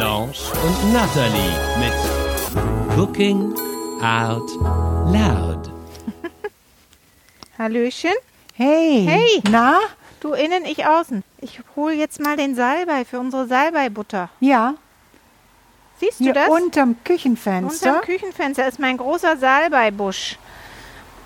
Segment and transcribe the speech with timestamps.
[0.00, 1.92] Blanche und Natalie mit
[2.96, 3.54] Cooking
[4.00, 4.50] Out
[5.12, 5.70] Loud.
[7.58, 8.14] Hallöchen.
[8.54, 9.04] Hey.
[9.06, 9.42] Hey.
[9.50, 9.78] Na?
[10.20, 11.22] Du innen, ich außen.
[11.42, 14.30] Ich hole jetzt mal den Salbei für unsere Salbeibutter.
[14.40, 14.76] Ja.
[15.98, 16.48] Siehst du Hier das?
[16.48, 17.96] unterm Küchenfenster.
[17.96, 20.38] Unterm Küchenfenster ist mein großer Salbeibusch.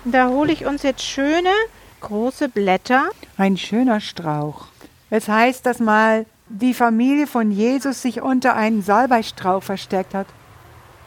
[0.03, 1.53] Da hole ich uns jetzt schöne
[2.01, 3.09] große Blätter.
[3.37, 4.65] Ein schöner Strauch.
[5.09, 10.27] Es heißt, dass mal die Familie von Jesus sich unter einen Salbeistrauch versteckt hat.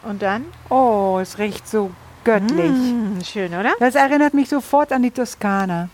[0.03, 0.45] Und dann?
[0.69, 1.91] Oh, es riecht so
[2.25, 2.71] göttlich.
[2.71, 3.73] Hm, schön, oder?
[3.81, 5.89] Das erinnert mich sofort an die Toskana.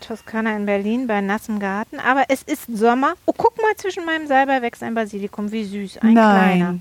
[0.00, 2.00] Toskana in Berlin bei nassem Garten.
[2.00, 3.14] Aber es ist Sommer.
[3.26, 5.52] Oh, guck mal, zwischen meinem Salbei wächst ein Basilikum.
[5.52, 5.98] Wie süß.
[5.98, 6.56] Ein Nein.
[6.58, 6.78] kleiner.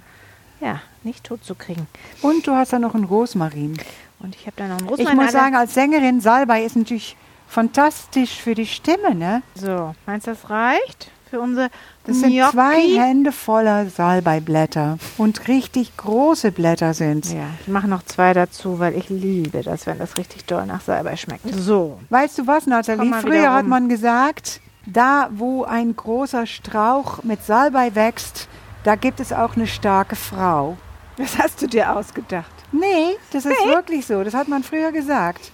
[0.59, 1.85] Ja, nicht tot zu kriegen.
[2.23, 3.77] Und du hast da noch einen Rosmarin.
[4.19, 5.15] Und ich habe da noch einen Ich Rosmarin.
[5.15, 7.15] muss alle- sagen, als Sängerin, Salbei ist natürlich
[7.47, 9.43] fantastisch für die Stimme, ne?
[9.53, 11.11] So, meinst du, das reicht?
[11.29, 11.69] Für unsere
[12.05, 12.51] Das sind Gnocchi?
[12.51, 14.97] zwei Hände voller Salbeiblätter.
[15.17, 17.33] Und richtig große Blätter sind's.
[17.33, 20.81] Ja, ich mache noch zwei dazu, weil ich liebe das, wenn das richtig doll nach
[20.81, 21.43] Salbei schmeckt.
[21.53, 21.99] So.
[22.09, 23.05] Weißt du was, Nathalie?
[23.05, 23.69] mal wieder Früher hat rum.
[23.69, 28.47] man gesagt, da wo ein großer Strauch mit Salbei wächst,
[28.83, 30.77] da gibt es auch eine starke Frau.
[31.17, 32.51] Das hast du dir ausgedacht.
[32.71, 34.23] Nee, das ist wirklich so.
[34.23, 35.51] Das hat man früher gesagt.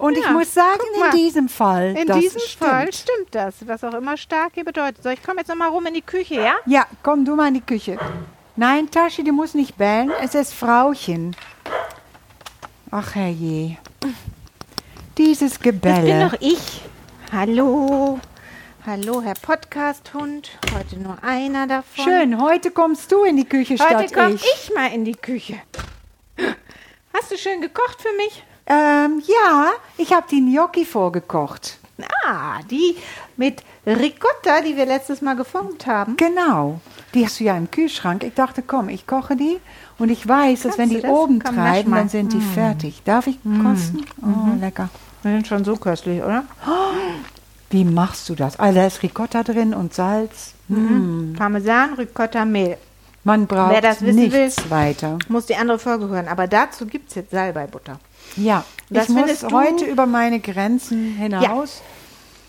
[0.00, 1.10] Und ich Ja, muss sagen, guck in mal.
[1.10, 2.70] diesem Fall, In das diesem stimmt.
[2.70, 5.02] Fall stimmt das, was auch immer stark hier bedeutet.
[5.02, 6.54] So, ich komme jetzt noch mal rum in die Küche, ja?
[6.64, 7.98] Ja, komm du mal in die Küche.
[8.56, 10.10] Nein, Taschi, du musst nicht bellen.
[10.22, 11.36] Es ist Frauchen.
[12.90, 13.76] Ach herrje.
[15.18, 16.80] Dieses Das bin doch ich.
[17.30, 18.18] Hallo.
[18.86, 20.50] Hallo, Herr Podcast-Hund.
[20.74, 22.04] Heute nur einer davon.
[22.04, 24.44] Schön, heute kommst du in die Küche Heute statt komme ich.
[24.44, 25.60] ich mal in die Küche.
[27.12, 28.42] Hast du schön gekocht für mich?
[28.70, 31.78] Ähm, ja, ich habe die Gnocchi vorgekocht.
[32.24, 32.96] Ah, die
[33.36, 36.16] mit Ricotta, die wir letztes Mal geformt haben.
[36.16, 36.80] Genau.
[37.12, 38.22] Die hast du ja im Kühlschrank.
[38.22, 39.58] Ich dachte, komm, ich koche die
[39.98, 41.10] und ich weiß, dass Kannst wenn die das?
[41.10, 41.90] oben Komm, treiben.
[41.90, 41.94] Mm.
[41.94, 43.02] dann sind die fertig.
[43.04, 44.06] Darf ich kosten?
[44.22, 44.88] Oh, lecker.
[45.24, 46.44] Die sind schon so köstlich, oder?
[47.70, 48.58] Wie machst du das?
[48.58, 50.54] Also da ist Ricotta drin und Salz.
[50.68, 51.34] Mm.
[51.34, 52.76] Parmesan, Ricotta, Mehl.
[53.24, 55.18] Man braucht Wer das wissen nichts weiter.
[55.28, 56.28] Muss die andere Folge hören.
[56.28, 57.98] Aber dazu gibt es jetzt Salbeibutter.
[58.36, 61.82] Ja, Das ich muss heute über meine Grenzen hinaus.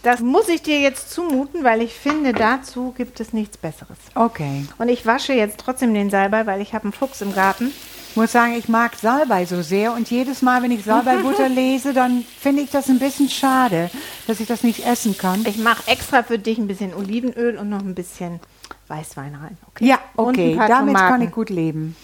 [0.03, 3.97] Das muss ich dir jetzt zumuten, weil ich finde, dazu gibt es nichts Besseres.
[4.15, 4.65] Okay.
[4.79, 7.71] Und ich wasche jetzt trotzdem den Salbei, weil ich habe einen Fuchs im Garten.
[8.09, 11.93] Ich muss sagen, ich mag Salbei so sehr und jedes Mal, wenn ich Salbeibutter lese,
[11.93, 13.91] dann finde ich das ein bisschen schade,
[14.27, 15.45] dass ich das nicht essen kann.
[15.45, 18.39] Ich mache extra für dich ein bisschen Olivenöl und noch ein bisschen
[18.87, 19.57] Weißwein rein.
[19.67, 19.85] Okay?
[19.85, 21.21] Ja, okay, damit kann Tomaten.
[21.21, 21.95] ich gut leben.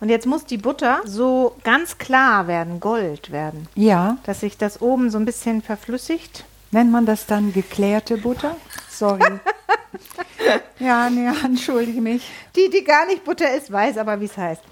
[0.00, 3.66] Und jetzt muss die Butter so ganz klar werden, gold werden.
[3.74, 6.44] Ja, Dass sich das oben so ein bisschen verflüssigt.
[6.70, 8.56] nennt man das dann geklärte Butter?
[8.90, 9.20] Sorry.
[10.78, 12.28] ja, nee, entschuldige mich.
[12.54, 14.62] Die, die gar nicht Butter ist, weiß aber, wie es heißt.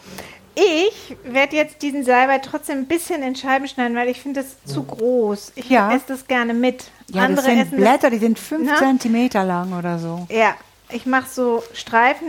[0.57, 4.63] Ich werde jetzt diesen Salbei trotzdem ein bisschen in Scheiben schneiden, weil ich finde das
[4.73, 5.53] zu groß.
[5.57, 5.93] Ich Ja.
[5.93, 6.85] esse das gerne mit.
[7.09, 8.77] Ja, das Andere sind essen Blätter, die sind fünf Na?
[8.77, 10.27] Zentimeter lang oder so.
[10.29, 10.37] das.
[10.37, 10.55] Ja,
[10.91, 12.29] ich mache so Streifen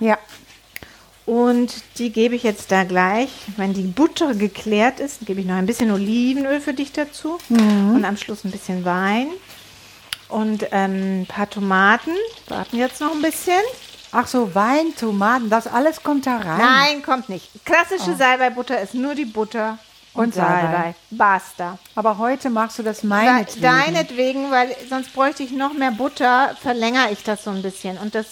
[0.00, 0.16] Ja,
[1.28, 3.28] und die gebe ich jetzt da gleich.
[3.56, 7.96] Wenn die Butter geklärt ist, gebe ich noch ein bisschen Olivenöl für dich dazu Mhm.
[7.96, 9.28] und am Schluss ein bisschen Wein
[10.28, 12.12] und ähm, ein paar Tomaten.
[12.48, 13.60] Warten jetzt noch ein bisschen.
[14.12, 16.58] ach so, Wein, Tomaten, das alles kommt da rein.
[16.58, 17.50] Nein, kommt nicht.
[17.66, 19.78] Klassische Salbeibutter ist nur die Butter
[20.14, 20.60] und, Und Salbei.
[20.62, 20.94] Salbei.
[21.10, 21.78] Basta.
[21.94, 23.60] Aber heute machst du das meinetwegen.
[23.62, 27.98] deinetwegen, weil sonst bräuchte ich noch mehr Butter, verlängere ich das so ein bisschen.
[27.98, 28.26] Und das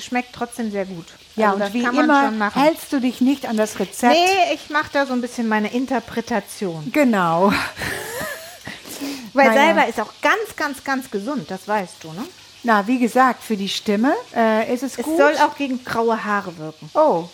[0.00, 1.06] schmeckt trotzdem sehr gut.
[1.36, 4.12] Ja, Also und wie kann man immer hältst du dich nicht an das Rezept.
[4.14, 6.90] Nee, ich mache da so ein bisschen meine Interpretation.
[6.92, 7.52] Genau.
[9.34, 9.66] Weil Naja.
[9.74, 12.24] Salbei ist auch ganz, ganz, ganz gesund, das weißt du, ne?
[12.64, 15.16] Na, wie gesagt, für die Stimme äh, ist es, Es gut.
[15.16, 16.90] soll auch gegen graue Haare wirken.
[16.94, 17.28] oh.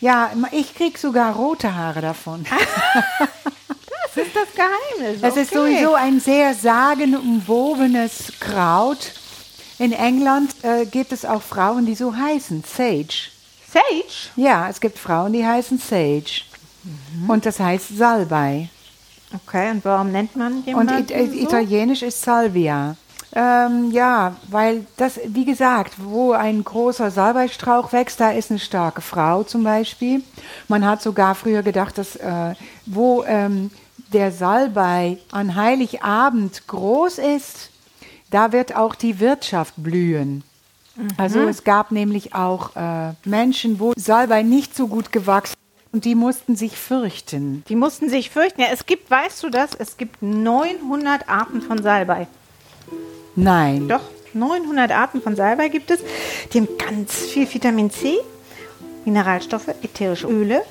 [0.00, 2.44] Ja, ich krieg sogar rote Haare davon.
[4.14, 5.22] Das ist das Geheimnis.
[5.22, 5.72] Es ist okay.
[5.74, 9.12] sowieso ein sehr sagenumwobenes Kraut.
[9.78, 13.30] In England äh, gibt es auch Frauen, die so heißen, Sage.
[13.72, 14.04] Sage?
[14.36, 16.42] Ja, es gibt Frauen, die heißen Sage.
[17.28, 18.68] Und das heißt Salbei.
[19.34, 21.32] Okay, und warum nennt man Und jemanden it äh, so?
[21.32, 22.96] Italienisch ist Salvia.
[23.34, 29.00] Ähm, ja, weil das, wie gesagt, wo ein großer Salbeistrauch wächst, da ist eine starke
[29.00, 30.22] Frau zum Beispiel.
[30.68, 32.54] Man hat sogar früher gedacht, dass äh,
[32.84, 33.70] wo ähm,
[34.12, 37.70] der Salbei an Heiligabend groß ist,
[38.32, 40.42] da wird auch die Wirtschaft blühen.
[41.16, 45.56] Also es gab nämlich auch äh, Menschen, wo Salbei nicht so gut gewachsen
[45.92, 47.64] und die mussten sich fürchten.
[47.68, 48.60] Die mussten sich fürchten.
[48.60, 49.70] Ja, es gibt, weißt du das?
[49.78, 52.26] Es gibt 900 Arten von Salbei.
[53.36, 53.88] Nein.
[53.88, 54.02] Doch,
[54.34, 56.00] 900 Arten von Salbei gibt es.
[56.52, 58.18] Die haben ganz viel Vitamin C,
[59.04, 60.62] Mineralstoffe, ätherische Öle.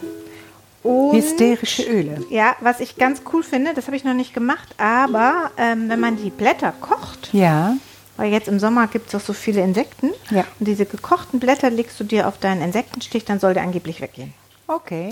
[0.83, 2.23] Und Hysterische Öle.
[2.29, 5.99] Ja, was ich ganz cool finde, das habe ich noch nicht gemacht, aber ähm, wenn
[5.99, 7.75] man die Blätter kocht, Ja.
[8.17, 10.43] weil jetzt im Sommer gibt es auch so viele Insekten, Ja.
[10.59, 14.33] und diese gekochten Blätter legst du dir auf deinen Insektenstich, dann soll der angeblich weggehen.
[14.67, 15.11] Okay.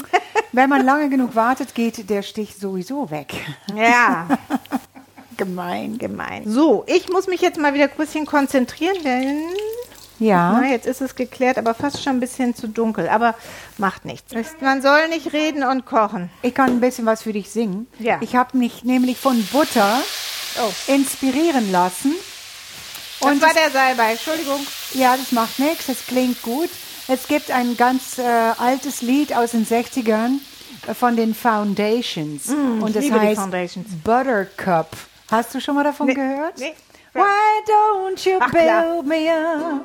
[0.53, 3.33] Wenn man lange genug wartet, geht der Stich sowieso weg.
[3.75, 4.27] Ja,
[5.37, 5.97] Gemein.
[5.97, 6.43] gemein.
[6.45, 9.41] So, ich muss mich jetzt mal wieder ein bisschen konzentrieren, denn
[10.19, 10.59] Ja.
[10.61, 13.07] Na, jetzt ist es geklärt, aber fast schon ein bisschen zu dunkel.
[13.09, 13.35] Aber
[13.77, 14.33] macht nichts.
[14.61, 16.29] Man soll nicht reden und kochen.
[16.41, 17.87] Ich kann ein bisschen was für dich singen.
[17.99, 18.17] Ja.
[18.21, 19.99] Ich habe mich nämlich von Butter
[20.61, 22.13] Oh, inspirieren lassen.
[23.21, 24.11] das Und war es- der Salbei.
[24.11, 24.59] Entschuldigung.
[24.93, 26.69] Ja, das macht nichts, das klingt gut.
[27.07, 28.23] Es gibt ein ganz äh,
[28.57, 30.39] altes Lied aus den 60ern
[30.87, 32.49] äh, von den Foundations.
[32.49, 34.03] und das Mm, liebe die heißt.
[34.03, 34.89] Buttercup.
[35.31, 36.57] Hast du schon mal davon Nee, gehört?
[36.57, 36.73] nee.
[37.13, 37.21] Why
[37.67, 38.83] don't you Ach, klar.
[38.83, 39.81] build me up?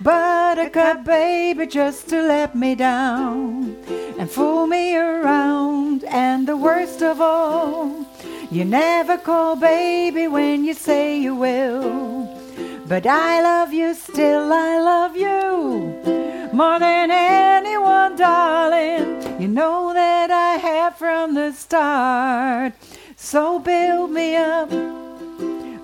[0.00, 3.76] Buttercup, baby, just to let me down
[4.18, 6.04] and fool me around.
[6.04, 8.06] And the worst of all,
[8.50, 12.28] you never call baby when you say you will.
[12.86, 16.14] But I love you still, I love you
[16.52, 19.40] more than anyone, darling.
[19.40, 22.74] You know that I have from the start.
[23.16, 24.70] So build me up,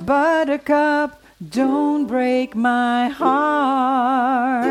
[0.07, 4.65] Buttercup, don't break my heart.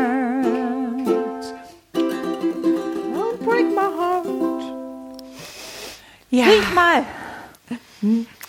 [1.94, 4.26] Don't break my heart.
[6.30, 7.04] Ja, Riech mal.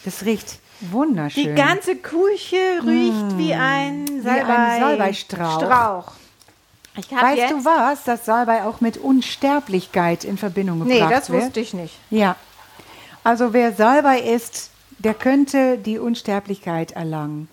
[0.06, 1.44] das riecht wunderschön.
[1.44, 4.80] Die ganze Küche riecht wie ein Salbei.
[4.80, 5.62] Salbeistrauch.
[5.62, 6.12] Strauch.
[7.10, 11.44] Weißt du was, dass Salbei auch mit Unsterblichkeit in Verbindung Nee, gebracht das wird?
[11.46, 11.96] wusste ich nicht.
[12.10, 12.36] Ja.
[13.24, 17.48] Also wer Salbei isst, der könnte die Unsterblichkeit erlangen.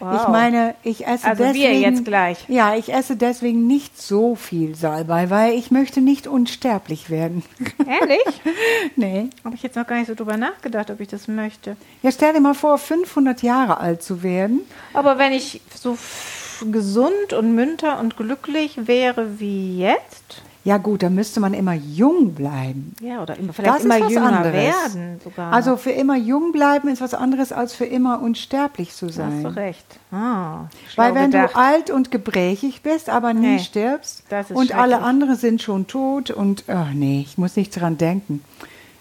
[0.00, 0.20] Wow.
[0.22, 2.44] Ich meine, ich esse Also wir deswegen, jetzt gleich.
[2.48, 7.42] Ja, ich esse deswegen nicht so viel Salbei, weil ich möchte nicht unsterblich werden.
[7.86, 8.40] Ehrlich?
[8.96, 9.30] nee.
[9.44, 11.76] Habe ich jetzt noch gar nicht so drüber nachgedacht, ob ich das möchte.
[12.02, 14.60] Ja, stell dir mal vor, 500 Jahre alt zu werden.
[14.92, 21.02] Aber wenn ich so f- gesund und munter und glücklich wäre wie jetzt, Ja gut,
[21.02, 22.94] dann müsste man immer jung bleiben.
[23.00, 24.54] ja, oder immer, vielleicht Das immer jünger anderes.
[24.54, 25.52] werden sogar.
[25.52, 29.42] Also für immer jung bleiben ist was anderes als für immer unsterblich zu hast sein.
[29.42, 29.84] du recht.
[30.10, 30.60] Ah,
[30.96, 31.54] Weil wenn gedacht.
[31.54, 34.22] du alt und gebrächig bist, aber nie Nee, stirbst
[34.54, 38.42] und alle anderen sind schon tot und ach nee, ich muss nicht dran denken.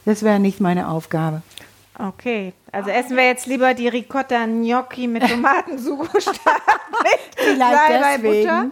[0.04, 1.44] Das wäre nicht meine Aufgabe.
[1.98, 6.36] Okay, also essen wir jetzt lieber die Ricotta Gnocchi mit Tomatensugo statt
[7.04, 8.44] mit Vielleicht deswegen.
[8.44, 8.66] Butter.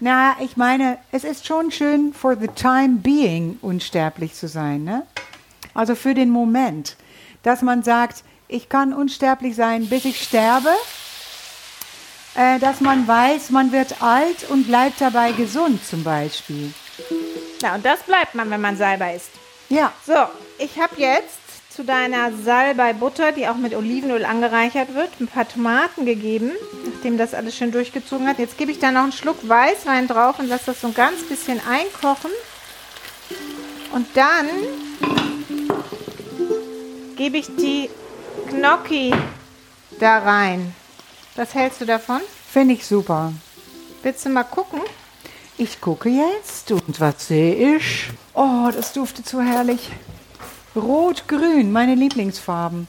[0.00, 5.06] Na, ich meine, es ist schon schön for the time being unsterblich zu sein, ne?
[5.74, 6.96] Also für den Moment,
[7.42, 10.70] dass man sagt, ich kann unsterblich sein, bis ich sterbe.
[12.34, 16.72] Äh, dass man weiß, man wird alt und bleibt dabei gesund zum Beispiel.
[17.60, 19.30] Na, und das bleibt man, wenn man Salbei isst.
[19.68, 20.14] Ja, So,
[20.58, 21.38] ich habe jetzt
[21.74, 26.50] zu deiner Salbei-Butter, die auch mit Olivenöl angereichert wird, ein paar Tomaten gegeben,
[26.92, 28.38] nachdem das alles schön durchgezogen hat.
[28.38, 31.22] Jetzt gebe ich da noch einen Schluck Weißwein drauf und lasse das so ein ganz
[31.28, 32.30] bisschen einkochen.
[33.92, 34.48] Und dann
[37.16, 37.88] gebe ich die
[38.50, 39.14] Gnocchi
[39.98, 40.74] da rein.
[41.36, 42.20] Was hältst du davon?
[42.52, 43.32] finde ich super.
[44.02, 44.80] Willst du mal gucken?
[45.56, 48.10] Ich gucke jetzt und was sehe ich?
[48.34, 49.90] Oh, das duftet so herrlich.
[50.76, 52.88] Rot-Grün, meine Lieblingsfarben.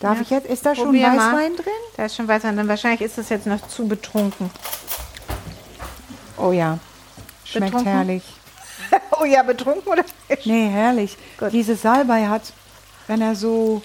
[0.00, 0.46] Darf Ja, ich jetzt?
[0.48, 1.32] Ist da schon probier mal.
[1.32, 1.72] Weißwein drin?
[1.96, 2.68] Da ist schon Weißwein drin.
[2.68, 4.50] Wahrscheinlich ist das jetzt noch zu betrunken.
[6.36, 6.78] Oh ja.
[7.44, 7.92] Schmeckt Betrunken?
[7.92, 8.22] herrlich.
[9.20, 10.04] Oh ja, betrunken oder?
[10.44, 11.16] Nee, herrlich.
[11.38, 11.52] Gut.
[11.52, 12.52] Diese Salbei hat,
[13.06, 13.82] wenn er so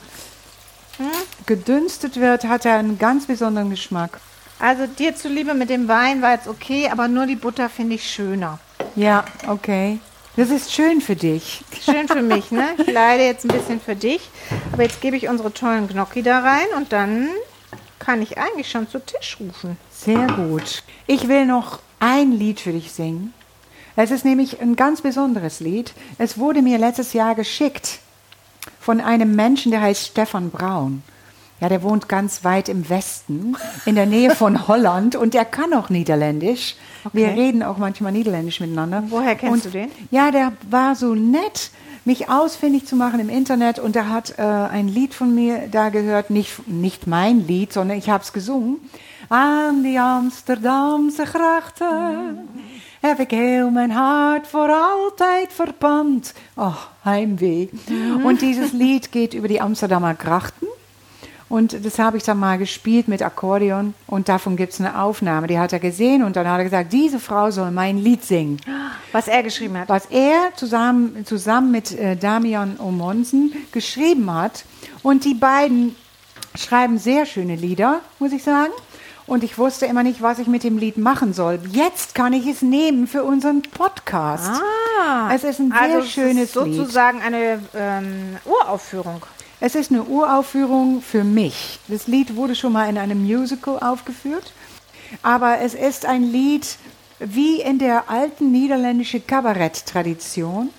[1.45, 4.19] gedünstet wird, hat er einen ganz besonderen Geschmack.
[4.59, 8.09] Also dir zuliebe mit dem Wein war jetzt okay, aber nur die Butter finde ich
[8.09, 8.59] schöner.
[8.95, 9.99] Ja, okay.
[10.39, 11.65] Das ist schön für dich.
[11.83, 12.69] Schön für mich, ne?
[12.77, 14.21] Ich leide jetzt ein bisschen für dich.
[14.71, 17.27] Aber jetzt gebe ich unsere tollen Gnocchi da rein und dann
[17.99, 19.75] kann ich eigentlich schon zu Tisch rufen.
[19.91, 20.83] Sehr gut.
[21.07, 23.33] Ich will noch ein Lied für dich singen.
[23.97, 25.91] Es ist nämlich ein ganz besonderes Lied.
[26.19, 27.99] Es wurde mir letztes Jahr geschickt
[28.79, 31.03] von einem Menschen, der heißt Stefan Braun.
[31.61, 35.73] Ja, der wohnt ganz weit im Westen, in der Nähe von Holland und der kann
[35.73, 36.75] auch Niederländisch.
[37.13, 37.39] Wir Okay.
[37.39, 39.03] reden auch manchmal Niederländisch miteinander.
[39.09, 39.89] Woher kennst und, du den?
[40.11, 41.71] Ja, der war so nett,
[42.05, 45.89] mich ausfindig zu machen im Internet und er hat äh, ein Lied von mir da
[45.89, 48.77] gehört, nicht, nicht mein Lied, sondern ich habe es gesungen.
[49.29, 52.47] Aan die Amsterdamse grachten
[53.01, 56.33] heb ik heel mijn hart voor altijd verpand.
[56.55, 56.75] Oh,
[57.05, 57.67] Heimweh.
[58.23, 60.67] Und dieses Lied geht über die Amsterdamer Grachten.
[61.49, 65.47] Und das habe ich dann mal gespielt mit Akkordeon und davon gibt es eine Aufnahme.
[65.47, 68.61] Die hat er gesehen und dann hat er gesagt, diese Frau soll mein Lied singen.
[69.11, 69.89] Was er geschrieben hat.
[69.89, 74.63] Was er zusammen, zusammen mit äh, Damian Omonsen geschrieben hat.
[75.01, 75.95] Und die beiden
[76.55, 78.71] schreiben sehr schöne Lieder, muss ich sagen.
[79.25, 81.59] Und ich wusste immer nicht, was ich mit dem Lied machen soll.
[81.71, 84.61] Jetzt kann ich es nehmen für unseren Podcast.
[84.99, 89.21] Ah, Es ist ein sehr also es schönes ist sozusagen eine ähm, Uraufführung.
[89.61, 91.79] Es ist eine Uraufführung für mich.
[91.87, 94.53] Das Lied wurde schon mal in einem Musical aufgeführt,
[95.21, 96.77] aber es ist ein Lied
[97.19, 100.69] wie in der alten niederländischen Kabarett-Tradition.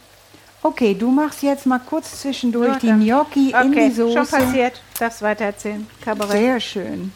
[0.63, 4.13] Okay, du machst jetzt mal kurz zwischendurch die Gnocchi in Okay, die Soße.
[4.17, 4.81] schon passiert.
[4.99, 5.87] Darfst weiter erzählen.
[6.03, 6.33] Kabarett.
[6.33, 7.13] Sehr schön.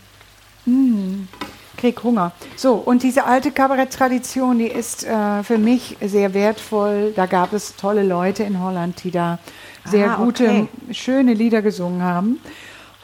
[0.64, 1.28] Mm,
[1.76, 2.33] krieg Hunger.
[2.56, 7.12] So, und diese alte Kabarett-Tradition, die ist äh, für mich sehr wertvoll.
[7.16, 9.38] Da gab es tolle Leute in Holland, die da
[9.84, 10.68] sehr Ah, gute, okay.
[10.92, 12.40] schöne Lieder gesungen haben.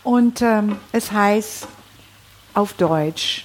[0.02, 1.66] Und ähm, es heißt
[2.54, 3.44] auf Deutsch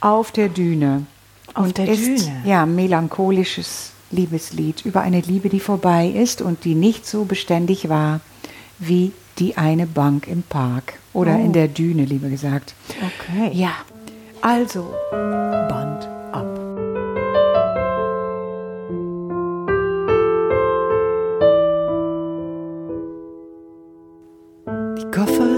[0.00, 1.06] Auf der Düne.
[1.54, 2.42] Auf und der ist, Düne.
[2.44, 8.20] Ja, melancholisches Liebeslied über eine Liebe, die vorbei ist und die nicht so beständig war
[8.78, 10.94] wie die eine Bank im Park.
[11.12, 11.44] Oder Oh.
[11.44, 12.74] in der Düne, lieber gesagt.
[12.96, 13.50] Okay.
[13.52, 13.70] Ja,
[14.40, 15.87] also, Band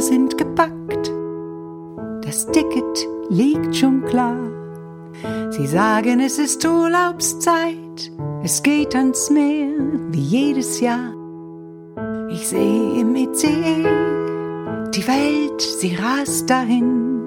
[0.00, 1.12] Sind gepackt,
[2.25, 4.38] das Ticket liegt schon klar.
[5.50, 8.11] Sie sagen, es ist Urlaubszeit,
[8.42, 9.75] es geht ans Meer
[10.11, 11.12] wie jedes Jahr.
[12.30, 13.85] Ich sehe im ICE
[14.95, 17.21] die Welt, sie rast dahin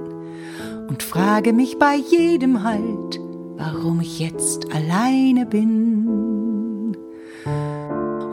[0.89, 3.21] und frage mich bei jedem Halt,
[3.55, 6.97] warum ich jetzt alleine bin.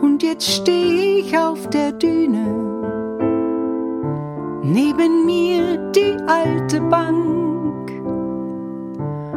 [0.03, 2.80] Und jetzt stehe ich auf der Düne,
[4.73, 7.91] neben mir die alte Bank,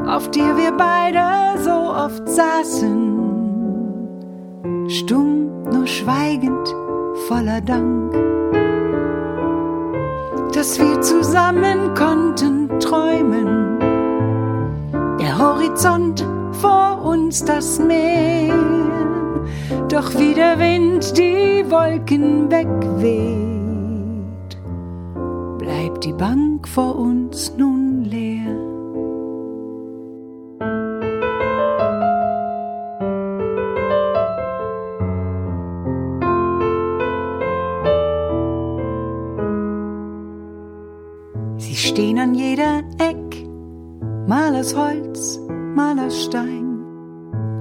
[0.07, 3.19] auf der wir beide so oft saßen,
[4.87, 6.75] stumm, nur schweigend,
[7.27, 8.13] voller Dank
[10.53, 13.79] dass wir zusammen konnten träumen.
[15.19, 16.25] Der Horizont
[16.61, 18.53] vor uns das Meer,
[19.89, 23.52] doch wie der Wind die Wolken wegweht,
[25.93, 28.55] bleibt die Bank vor uns nun leer.
[41.57, 43.47] Sie stehen an jeder Eck,
[44.27, 45.39] mal aus Holz,
[45.75, 46.61] mal aus Stein.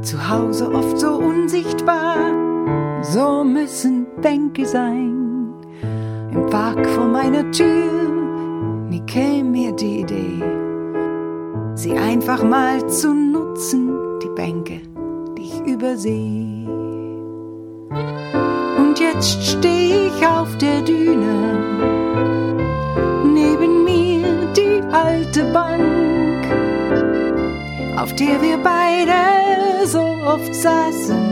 [0.02, 2.16] Zu Hause oft so unsichtbar,
[3.02, 5.18] so müssen Bänke sein.
[6.32, 8.21] Im Park vor meiner Tür,
[8.92, 10.42] nie käme mir die Idee,
[11.74, 13.90] sie einfach mal zu nutzen,
[14.22, 14.80] die Bänke,
[15.36, 16.68] die ich übersehe.
[18.82, 21.36] Und jetzt steh ich auf der Düne.
[23.24, 24.26] Neben mir
[24.58, 26.42] die alte Bank,
[27.96, 31.24] auf der wir beide so oft saßen,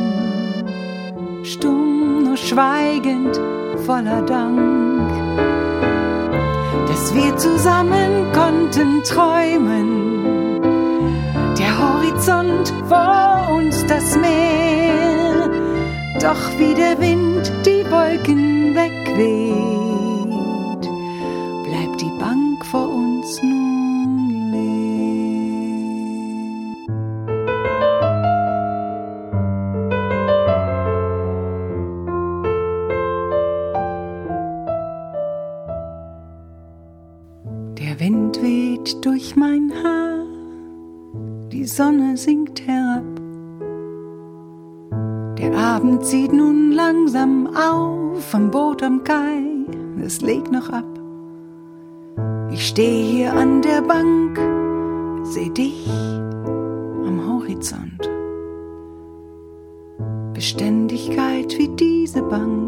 [1.43, 3.39] stumm nur schweigend
[3.85, 4.90] voller Dank,
[7.01, 10.61] dass wir zusammen konnten träumen,
[11.59, 15.49] der Horizont vor uns das Meer,
[16.21, 19.80] doch wie der Wind die Wolken wegweht
[38.81, 40.25] weht durch mein Haar,
[41.53, 43.05] die Sonne sinkt herab.
[45.39, 49.43] Der Abend zieht nun langsam auf am Boot am Kai,
[50.03, 50.87] es legt noch ab.
[52.51, 54.39] Ich stehe hier an der Bank,
[55.25, 55.89] seh dich
[57.07, 58.09] am Horizont.
[60.33, 62.60] Beständigkeit wie diese Bank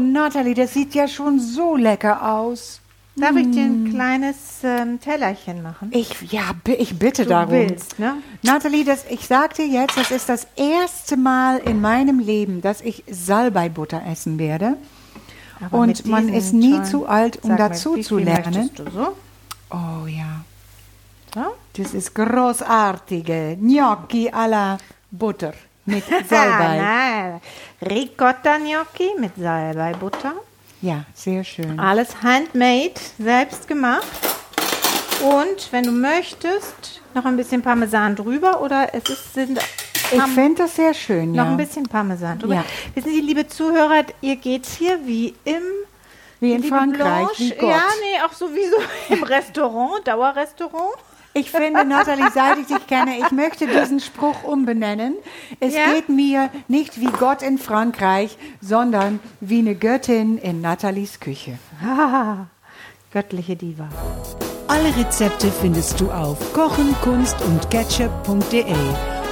[0.00, 2.80] Natalie, das sieht ja schon so lecker aus.
[3.16, 5.90] Darf ich dir ein kleines ähm, Tellerchen machen?
[5.92, 7.52] Ich, ja, ich bitte Du darum.
[7.52, 8.14] willst, ne?
[8.42, 12.80] Natalie, das, ich sag dir jetzt, das ist das erste Mal in meinem Leben, dass
[12.80, 14.76] ich Salbeibutter essen werde.
[15.60, 18.70] Aber Und man ist nie zu alt, um Sag mal, dazu wie zu lernen.
[18.74, 19.08] Du so?
[19.70, 20.42] Oh ja,
[21.34, 21.42] So?
[21.82, 24.78] das ist großartige Gnocchi alla
[25.10, 25.52] Butter
[25.86, 27.40] mit Salbei.
[27.82, 30.34] Ricotta Gnocchi mit Salbeibutter.
[30.82, 31.78] ja, sehr schön.
[31.80, 34.06] Alles handmade, selbst gemacht.
[35.22, 39.58] Und wenn du möchtest, noch ein bisschen Parmesan drüber oder es ist, sind
[40.12, 41.50] Ich finde das sehr schön, noch ja.
[41.50, 42.54] ein bisschen Parmesan drüber.
[42.54, 42.64] Ja.
[42.94, 45.62] Wissen Sie, liebe Zuhörer, ihr geht's hier wie im
[46.40, 47.68] Wie in liebe Frankreich, Blanche, wie Gott.
[47.70, 48.76] Ja, nee, auch sowieso
[49.10, 50.94] im Restaurant, Dauerrestaurant.
[51.32, 55.14] Ich finde, Nathalie, seit ich dich kenne, ich möchte diesen Spruch umbenennen.
[55.60, 55.92] Es Ja?
[55.92, 61.58] geht mir nicht wie Gott in Frankreich, sondern wie eine Göttin in Nathalies Küche.
[61.84, 62.46] Ah,
[63.12, 63.88] göttliche Diva.
[64.66, 68.64] Alle Rezepte findest du auf kochen, kunst und ketchup.de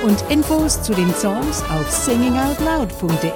[0.04, 3.32] und Infos zu den Songs auf singingoutloud.de.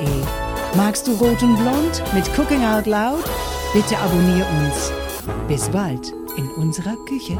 [0.76, 3.24] Magst du Rot und Blond mit Cooking Out Loud?
[3.74, 4.92] Bitte abonnier uns.
[5.48, 7.38] Bis bald in unserer Küche.